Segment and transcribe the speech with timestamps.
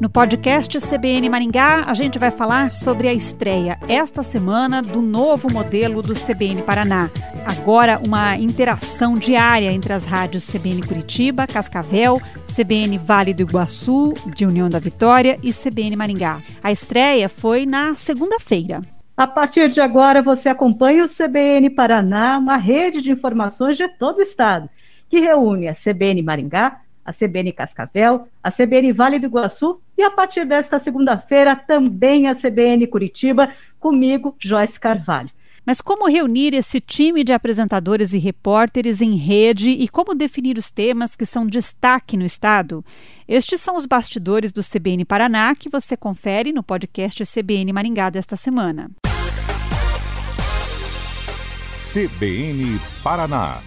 [0.00, 5.52] No podcast CBN Maringá, a gente vai falar sobre a estreia esta semana do novo
[5.52, 7.10] modelo do CBN Paraná.
[7.44, 12.22] Agora, uma interação diária entre as rádios CBN Curitiba, Cascavel,
[12.54, 16.40] CBN Vale do Iguaçu, de União da Vitória e CBN Maringá.
[16.62, 18.80] A estreia foi na segunda-feira.
[19.16, 24.18] A partir de agora, você acompanha o CBN Paraná, uma rede de informações de todo
[24.18, 24.70] o estado,
[25.10, 30.10] que reúne a CBN Maringá, a CBN Cascavel, a CBN Vale do Iguaçu e a
[30.10, 35.30] partir desta segunda-feira também a CBN Curitiba, comigo, Joyce Carvalho.
[35.66, 40.70] Mas como reunir esse time de apresentadores e repórteres em rede e como definir os
[40.70, 42.82] temas que são destaque no estado?
[43.28, 48.34] Estes são os bastidores do CBN Paraná que você confere no podcast CBN Maringá desta
[48.34, 48.90] semana.
[51.76, 53.58] CBN Paraná.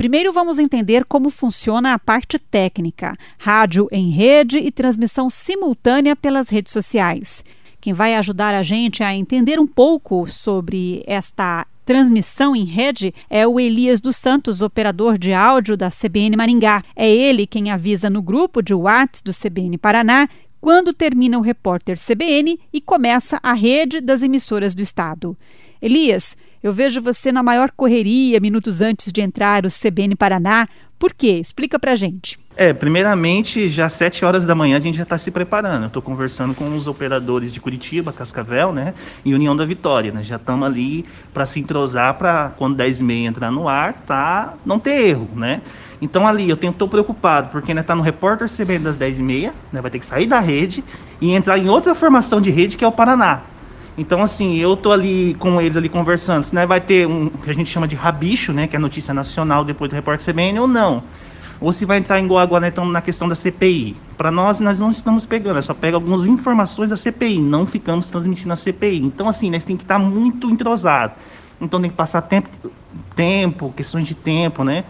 [0.00, 6.48] Primeiro vamos entender como funciona a parte técnica, rádio em rede e transmissão simultânea pelas
[6.48, 7.44] redes sociais.
[7.82, 13.46] Quem vai ajudar a gente a entender um pouco sobre esta transmissão em rede é
[13.46, 16.82] o Elias dos Santos, operador de áudio da CBN Maringá.
[16.96, 20.30] É ele quem avisa no grupo de WhatsApp do CBN Paraná
[20.62, 25.36] quando termina o repórter CBN e começa a rede das emissoras do estado.
[25.82, 30.68] Elias, eu vejo você na maior correria minutos antes de entrar o CBN Paraná.
[30.98, 31.38] Por quê?
[31.40, 32.38] Explica pra gente.
[32.54, 35.84] É, primeiramente, já às 7 horas da manhã a gente já está se preparando.
[35.84, 38.92] Eu estou conversando com os operadores de Curitiba, Cascavel, né?
[39.24, 40.22] E União da Vitória, né?
[40.22, 44.52] Já estamos ali para se entrosar para quando 10 e meia entrar no ar, tá?
[44.66, 45.62] Não ter erro, né?
[46.02, 49.54] Então ali eu estou preocupado, porque ainda está no repórter CBN das 10 e meia,
[49.72, 49.80] né?
[49.80, 50.84] Vai ter que sair da rede
[51.18, 53.40] e entrar em outra formação de rede que é o Paraná.
[53.98, 57.50] Então, assim, eu tô ali com eles ali conversando, se né, vai ter um que
[57.50, 60.60] a gente chama de rabicho, né, que é a notícia nacional depois do repórter CBN
[60.60, 61.02] ou não.
[61.60, 63.96] Ou se vai entrar igual agora, né, na questão da CPI.
[64.16, 68.06] Para nós, nós não estamos pegando, é só pega algumas informações da CPI, não ficamos
[68.06, 68.98] transmitindo a CPI.
[69.04, 71.12] Então, assim, nós tem que estar muito entrosado.
[71.60, 72.48] Então tem que passar tempo,
[73.14, 74.84] tempo, questões de tempo, né?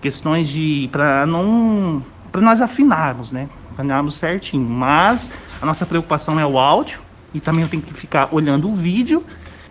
[0.00, 3.48] Questões de para não para nós afinarmos, né?
[3.72, 4.66] Afinarmos certinho.
[4.66, 6.98] Mas a nossa preocupação é o áudio,
[7.34, 9.24] e também eu tenho que ficar olhando o vídeo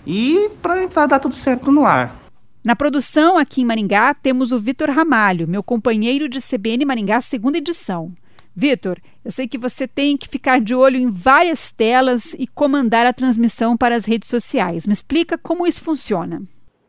[0.06, 2.22] e para dar tudo certo no ar.
[2.64, 7.58] Na produção aqui em Maringá temos o Vitor Ramalho, meu companheiro de CBN Maringá segunda
[7.58, 8.12] edição.
[8.56, 13.06] Vitor, eu sei que você tem que ficar de olho em várias telas e comandar
[13.06, 14.86] a transmissão para as redes sociais.
[14.86, 16.42] Me explica como isso funciona.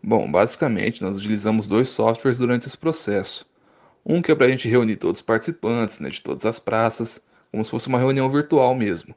[0.03, 3.47] Bom, basicamente nós utilizamos dois softwares durante esse processo.
[4.05, 7.25] Um que é para a gente reunir todos os participantes né, de todas as praças,
[7.51, 9.15] como se fosse uma reunião virtual mesmo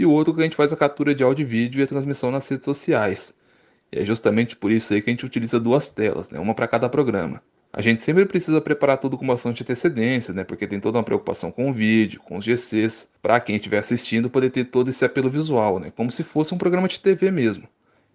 [0.00, 1.86] e o outro que a gente faz a captura de áudio e vídeo e a
[1.86, 3.34] transmissão nas redes sociais.
[3.92, 6.40] E é justamente por isso aí que a gente utiliza duas telas, né?
[6.40, 7.42] uma para cada programa.
[7.70, 10.42] A gente sempre precisa preparar tudo com bastante antecedência, né?
[10.42, 14.30] Porque tem toda uma preocupação com o vídeo, com os GCs, para quem estiver assistindo
[14.30, 15.92] poder ter todo esse apelo visual, né?
[15.94, 17.68] Como se fosse um programa de TV mesmo.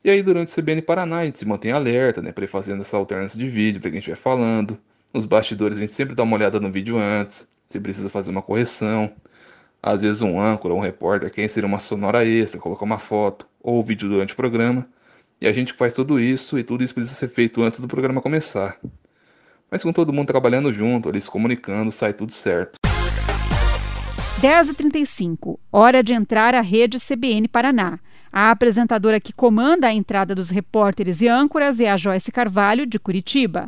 [0.03, 2.31] E aí durante o CBN Paraná a gente se mantém alerta, né?
[2.31, 4.78] Prefazendo essa alternância de vídeo para quem estiver falando.
[5.13, 8.41] Nos bastidores a gente sempre dá uma olhada no vídeo antes, se precisa fazer uma
[8.41, 9.13] correção
[9.85, 13.47] às vezes um âncora ou um repórter quer inserir uma sonora extra, colocar uma foto
[13.62, 14.88] ou vídeo durante o programa,
[15.40, 18.19] e a gente faz tudo isso e tudo isso precisa ser feito antes do programa
[18.19, 18.79] começar.
[19.69, 22.79] Mas com todo mundo trabalhando junto, se comunicando, sai tudo certo.
[24.41, 28.00] 10h35, hora de entrar à rede CBN Paraná.
[28.34, 32.97] A apresentadora que comanda a entrada dos repórteres e âncoras é a Joyce Carvalho, de
[32.97, 33.66] Curitiba.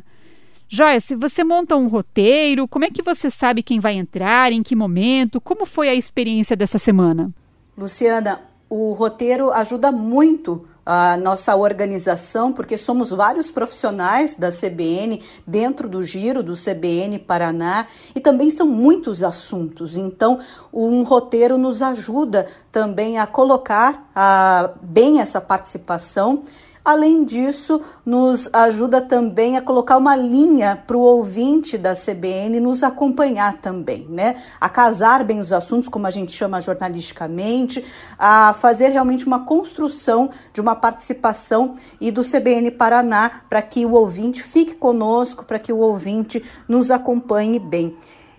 [0.69, 4.75] Joyce, você monta um roteiro, como é que você sabe quem vai entrar, em que
[4.75, 5.39] momento?
[5.39, 7.31] Como foi a experiência dessa semana?
[7.77, 15.89] Luciana, o roteiro ajuda muito a nossa organização, porque somos vários profissionais da CBN dentro
[15.89, 19.97] do giro do CBN Paraná e também são muitos assuntos.
[19.97, 20.39] Então,
[20.73, 26.43] um roteiro nos ajuda também a colocar a, bem essa participação
[26.87, 32.81] Além disso, nos ajuda também a colocar uma linha para o ouvinte da CBN nos
[32.81, 34.41] acompanhar também, né?
[34.57, 37.83] A casar bem os assuntos, como a gente chama jornalisticamente,
[38.17, 43.91] a fazer realmente uma construção de uma participação e do CBN Paraná para que o
[43.91, 47.97] ouvinte fique conosco, para que o ouvinte nos acompanhe bem.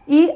[0.08, 0.32] E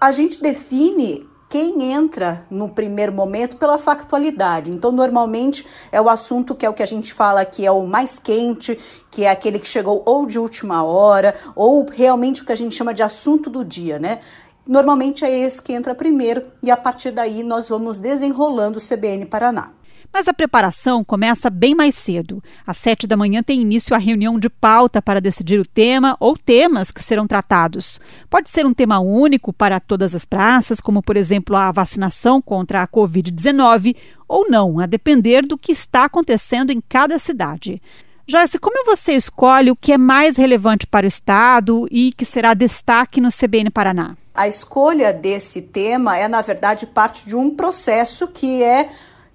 [0.00, 4.70] a gente define quem entra no primeiro momento pela factualidade.
[4.70, 7.86] Então, normalmente é o assunto que é o que a gente fala que é o
[7.86, 12.52] mais quente, que é aquele que chegou ou de última hora, ou realmente o que
[12.52, 14.20] a gente chama de assunto do dia, né?
[14.66, 19.26] Normalmente é esse que entra primeiro e a partir daí nós vamos desenrolando o CBN
[19.26, 19.72] Paraná.
[20.12, 22.42] Mas a preparação começa bem mais cedo.
[22.66, 26.36] Às sete da manhã tem início a reunião de pauta para decidir o tema ou
[26.36, 27.98] temas que serão tratados.
[28.28, 32.82] Pode ser um tema único para todas as praças, como por exemplo a vacinação contra
[32.82, 33.96] a Covid-19,
[34.28, 37.80] ou não, a depender do que está acontecendo em cada cidade.
[38.26, 42.54] Joyce, como você escolhe o que é mais relevante para o Estado e que será
[42.54, 44.16] destaque no CBN Paraná?
[44.34, 48.88] A escolha desse tema é, na verdade, parte de um processo que é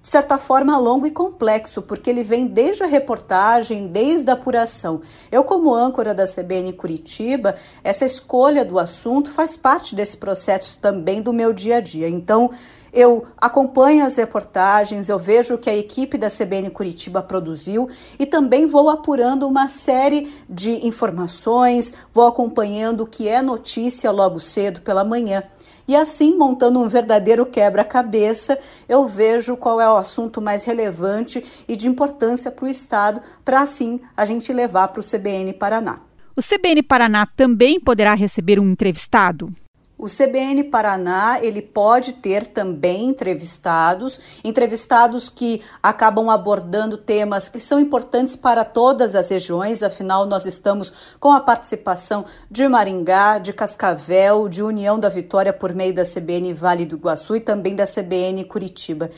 [0.08, 5.02] de certa forma, longo e complexo, porque ele vem desde a reportagem, desde a apuração.
[5.30, 11.20] Eu, como âncora da CBN Curitiba, essa escolha do assunto faz parte desse processo também
[11.20, 12.08] do meu dia a dia.
[12.08, 12.50] Então,
[12.90, 18.24] eu acompanho as reportagens, eu vejo o que a equipe da CBN Curitiba produziu e
[18.24, 24.80] também vou apurando uma série de informações, vou acompanhando o que é notícia logo cedo
[24.80, 25.42] pela manhã.
[25.88, 31.74] E assim, montando um verdadeiro quebra-cabeça, eu vejo qual é o assunto mais relevante e
[31.74, 36.00] de importância para o Estado, para assim a gente levar para o CBN Paraná.
[36.36, 39.50] O CBN Paraná também poderá receber um entrevistado?
[39.98, 47.80] O CBN Paraná, ele pode ter também entrevistados, entrevistados que acabam abordando temas que são
[47.80, 54.48] importantes para todas as regiões, afinal nós estamos com a participação de Maringá, de Cascavel,
[54.48, 58.44] de União da Vitória por meio da CBN Vale do Iguaçu e também da CBN
[58.44, 59.10] Curitiba.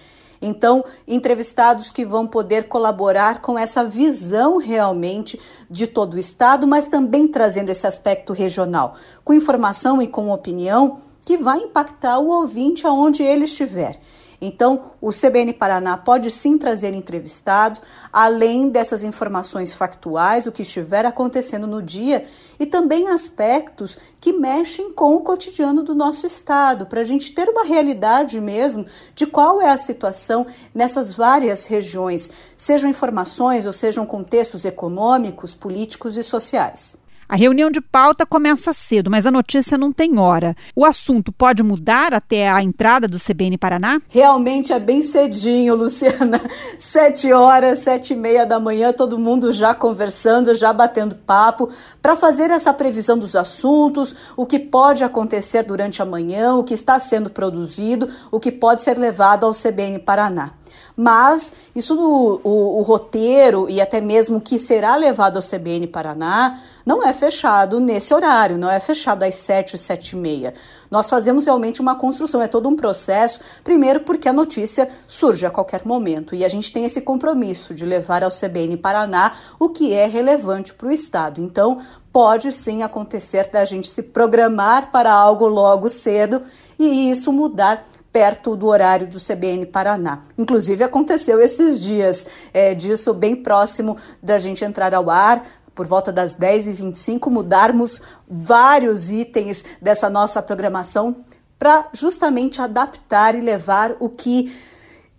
[0.42, 5.38] Então, entrevistados que vão poder colaborar com essa visão realmente
[5.68, 10.98] de todo o Estado, mas também trazendo esse aspecto regional, com informação e com opinião
[11.26, 14.00] que vai impactar o ouvinte aonde ele estiver.
[14.40, 21.04] Então, o CBN Paraná pode sim trazer entrevistados, além dessas informações factuais, o que estiver
[21.04, 22.26] acontecendo no dia,
[22.58, 27.48] e também aspectos que mexem com o cotidiano do nosso estado, para a gente ter
[27.48, 34.06] uma realidade mesmo de qual é a situação nessas várias regiões, sejam informações ou sejam
[34.06, 36.99] contextos econômicos, políticos e sociais.
[37.30, 40.56] A reunião de pauta começa cedo, mas a notícia não tem hora.
[40.74, 44.02] O assunto pode mudar até a entrada do CBN Paraná?
[44.08, 46.40] Realmente é bem cedinho, Luciana.
[46.76, 51.68] Sete horas, sete e meia da manhã, todo mundo já conversando, já batendo papo,
[52.02, 56.74] para fazer essa previsão dos assuntos, o que pode acontecer durante a manhã, o que
[56.74, 60.54] está sendo produzido, o que pode ser levado ao CBN Paraná
[60.96, 65.86] mas isso no o, o, roteiro e até mesmo o que será levado ao CBN
[65.86, 70.54] Paraná não é fechado nesse horário, não é fechado às 7 e 7 e meia.
[70.90, 75.50] Nós fazemos realmente uma construção, é todo um processo, primeiro porque a notícia surge a
[75.50, 79.94] qualquer momento e a gente tem esse compromisso de levar ao CBN Paraná o que
[79.94, 81.40] é relevante para o Estado.
[81.40, 81.80] Então,
[82.12, 86.42] pode sim acontecer da gente se programar para algo logo cedo
[86.78, 90.22] e isso mudar perto do horário do CBN Paraná.
[90.36, 95.44] Inclusive aconteceu esses dias é, disso bem próximo da gente entrar ao ar,
[95.74, 101.24] por volta das 10h25, mudarmos vários itens dessa nossa programação
[101.58, 104.52] para justamente adaptar e levar o que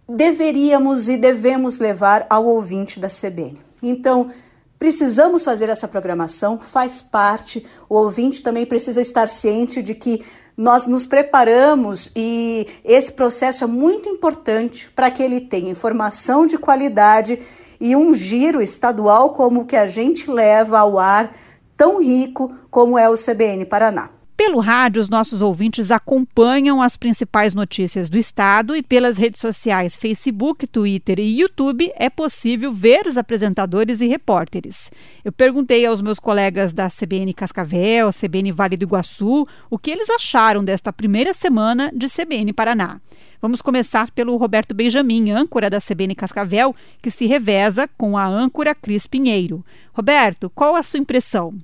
[0.07, 3.59] deveríamos e devemos levar ao ouvinte da CBN.
[3.81, 4.29] Então,
[4.77, 10.25] precisamos fazer essa programação, faz parte, o ouvinte também precisa estar ciente de que
[10.57, 16.57] nós nos preparamos e esse processo é muito importante para que ele tenha informação de
[16.57, 17.39] qualidade
[17.81, 21.35] e um giro estadual como o que a gente leva ao ar,
[21.75, 24.11] tão rico como é o CBN Paraná.
[24.37, 29.95] Pelo rádio, os nossos ouvintes acompanham as principais notícias do estado e pelas redes sociais
[29.95, 34.89] Facebook, Twitter e YouTube é possível ver os apresentadores e repórteres.
[35.23, 40.09] Eu perguntei aos meus colegas da CBN Cascavel, CBN Vale do Iguaçu, o que eles
[40.09, 42.99] acharam desta primeira semana de CBN Paraná.
[43.41, 48.75] Vamos começar pelo Roberto Benjamin, âncora da CBN Cascavel, que se reveza com a âncora
[48.75, 49.65] Cris Pinheiro.
[49.91, 51.57] Roberto, qual a sua impressão?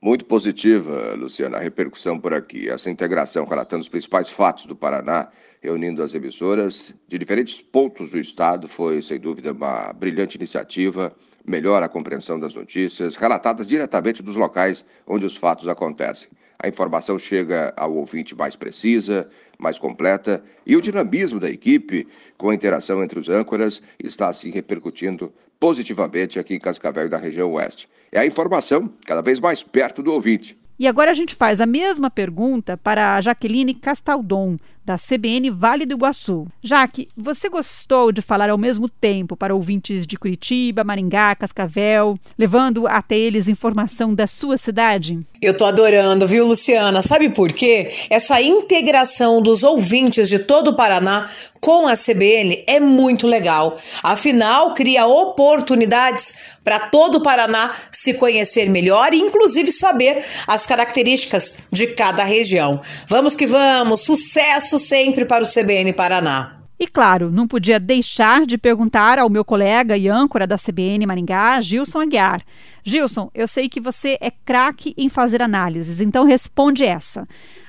[0.00, 2.68] Muito positiva, Luciana, a repercussão por aqui.
[2.68, 5.26] Essa integração relatando os principais fatos do Paraná,
[5.60, 11.12] reunindo as emissoras de diferentes pontos do estado, foi, sem dúvida, uma brilhante iniciativa.
[11.44, 16.28] Melhora a compreensão das notícias, relatadas diretamente dos locais onde os fatos acontecem.
[16.62, 22.50] A informação chega ao ouvinte mais precisa, mais completa, e o dinamismo da equipe, com
[22.50, 27.88] a interação entre os âncoras, está assim repercutindo positivamente aqui em Cascavel da região oeste
[28.12, 30.58] é a informação cada vez mais perto do ouvinte.
[30.78, 34.56] E agora a gente faz a mesma pergunta para a Jaqueline Castaldon,
[34.86, 36.46] da CBN Vale do Iguaçu.
[36.62, 42.86] Jaque, você gostou de falar ao mesmo tempo para ouvintes de Curitiba, Maringá, Cascavel, levando
[42.86, 45.18] até eles informação da sua cidade?
[45.42, 47.02] Eu tô adorando, viu, Luciana?
[47.02, 47.92] Sabe por quê?
[48.08, 51.28] Essa integração dos ouvintes de todo o Paraná
[51.60, 53.76] com a CBN é muito legal.
[54.02, 61.58] Afinal, cria oportunidades para todo o Paraná se conhecer melhor e, inclusive, saber as características
[61.72, 62.80] de cada região.
[63.08, 64.04] Vamos que vamos!
[64.04, 66.56] Sucesso sempre para o CBN Paraná!
[66.78, 71.58] E claro, não podia deixar de perguntar ao meu colega e âncora da CBN Maringá,
[71.62, 72.42] Gilson Aguiar.
[72.84, 77.26] Gilson, eu sei que você é craque em fazer análises, então responde essa.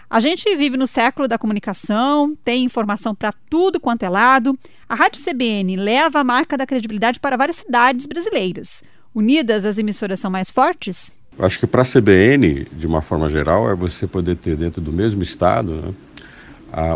[0.10, 4.58] A gente vive no século da comunicação, tem informação para tudo quanto é lado.
[4.88, 8.84] A Rádio CBN leva a marca da credibilidade para várias cidades brasileiras.
[9.14, 11.12] Unidas, as emissoras são mais fortes?
[11.40, 14.92] Acho que para a CBN, de uma forma geral, é você poder ter dentro do
[14.92, 15.94] mesmo estado né,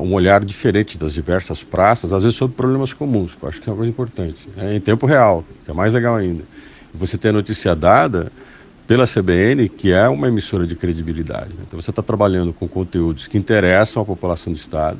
[0.01, 3.69] um olhar diferente das diversas praças, às vezes sobre problemas comuns, que eu acho que
[3.69, 4.49] é uma coisa importante.
[4.57, 6.43] É em tempo real, que é mais legal ainda.
[6.93, 8.31] Você ter a notícia dada
[8.85, 11.49] pela CBN, que é uma emissora de credibilidade.
[11.49, 11.63] Né?
[11.65, 14.99] Então você está trabalhando com conteúdos que interessam a população do Estado,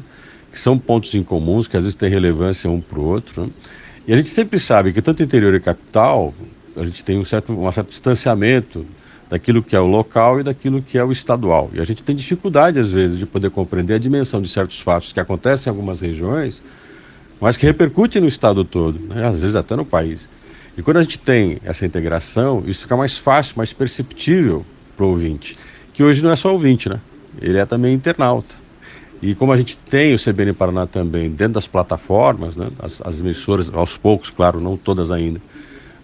[0.52, 3.44] que são pontos em comuns, que às vezes têm relevância um para o outro.
[3.44, 3.50] Né?
[4.08, 6.34] E a gente sempre sabe que tanto interior e capital,
[6.76, 8.86] a gente tem um certo, um certo distanciamento
[9.32, 11.72] daquilo que é o local e daquilo que é o estadual.
[11.74, 15.14] E a gente tem dificuldade, às vezes, de poder compreender a dimensão de certos fatos
[15.14, 16.62] que acontecem em algumas regiões,
[17.40, 19.26] mas que repercutem no estado todo, né?
[19.26, 20.30] às vezes até no país.
[20.78, 24.66] E quando a gente tem essa integração, isso fica mais fácil, mais perceptível
[24.98, 25.58] para o ouvinte,
[25.94, 27.00] que hoje não é só ouvinte, né?
[27.42, 28.54] ele é também internauta.
[29.22, 32.68] E como a gente tem o CBN Paraná também dentro das plataformas, né?
[32.80, 35.42] as, as emissoras, aos poucos, claro, não todas ainda,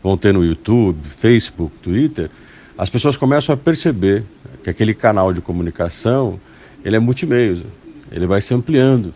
[0.01, 2.29] vão ter no YouTube, Facebook, Twitter,
[2.77, 4.23] as pessoas começam a perceber
[4.63, 6.39] que aquele canal de comunicação
[6.85, 7.63] ele é multimeios,
[8.11, 9.13] ele vai se ampliando.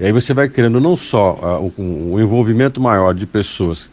[0.00, 3.90] E aí você vai criando não só uh, um, envolvimento maior de pessoas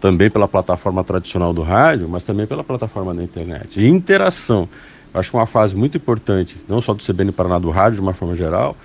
[0.00, 3.80] também pela plataforma tradicional do rádio, mas também pela plataforma da internet.
[3.80, 4.68] E interação.
[5.12, 8.14] Eu acho uma fase muito importante, não só do CBN Paraná do rádio, de uma
[8.14, 8.76] forma geral,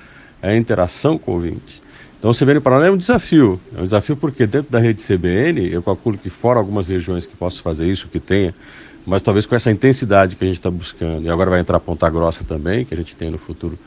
[0.42, 1.82] é a interação com o ouvinte.
[2.18, 3.62] Então o CBN Paraná é um desafio.
[3.78, 7.36] É um desafio porque dentro da rede CBN, eu calculo que fora algumas regiões que
[7.36, 8.54] possam fazer isso, que tenha
[9.06, 12.10] mas talvez com essa intensidade que a gente está buscando, e agora vai entrar Ponta
[12.10, 13.78] Grossa também, que a gente tem no futuro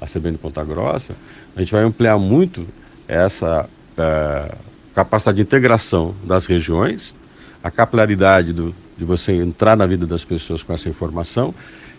[0.00, 1.14] a CBN Ponta Grossa,
[1.54, 2.66] a gente vai ampliar muito
[3.06, 4.54] essa é,
[4.94, 7.14] capacidade de integração das regiões,
[7.62, 11.54] a capilaridade do, de você entrar na vida das pessoas com essa informação,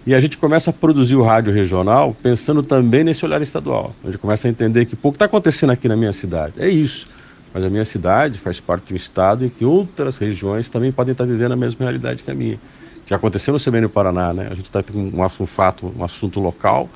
[0.05, 3.95] e a gente começa a produzir o rádio regional pensando também nesse olhar estadual.
[4.03, 6.53] A gente começa a entender que pouco está acontecendo aqui na minha cidade.
[6.59, 7.07] É isso
[7.55, 11.13] mas a minha cidade faz parte de um estado em que outras regiões também podem
[11.13, 12.59] estar vivendo a mesma realidade que a minha.
[13.07, 14.49] Já aconteceu no CBN Paraná, né?
[14.51, 16.89] A gente está com um, um fato, um assunto local,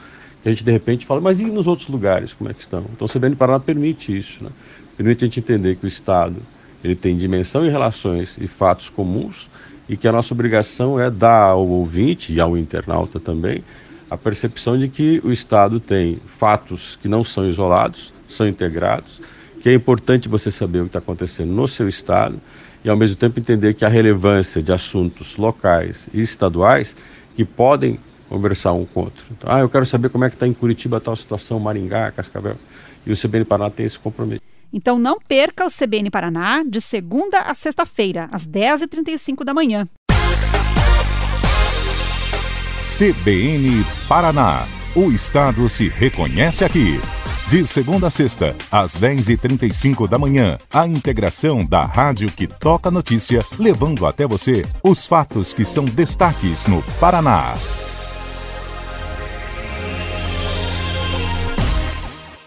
[0.43, 2.83] que a gente de repente fala, mas e nos outros lugares, como é que estão?
[2.91, 4.49] Então o CBN Paraná permite isso, né?
[4.97, 6.41] Permite a gente entender que o Estado
[6.83, 9.49] ele tem dimensão e relações e fatos comuns
[9.87, 13.63] e que a nossa obrigação é dar ao ouvinte e ao internauta também
[14.09, 19.21] a percepção de que o Estado tem fatos que não são isolados, são integrados,
[19.59, 22.39] que é importante você saber o que está acontecendo no seu estado
[22.83, 26.95] e ao mesmo tempo entender que a relevância de assuntos locais e estaduais
[27.35, 27.99] que podem
[28.29, 29.25] conversar um com o outro.
[29.31, 32.57] Então, ah, eu quero saber como é que está em Curitiba tal situação, Maringá, Cascavel.
[33.05, 34.41] E o CBN Paraná tem esse compromisso.
[34.71, 39.87] Então não perca o CBN Paraná de segunda a sexta-feira, às 10h35 da manhã.
[42.81, 44.65] CBN Paraná.
[44.95, 46.99] O Estado se reconhece aqui.
[47.49, 53.43] De segunda a sexta, às 10h35 da manhã, a integração da rádio que toca notícia,
[53.57, 57.55] levando até você os fatos que são destaques no Paraná.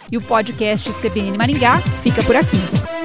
[0.08, 3.01] E o podcast CBN Maringá fica por aqui.